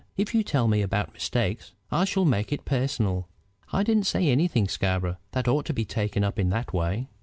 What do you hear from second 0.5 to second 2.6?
me about mistakes, I shall make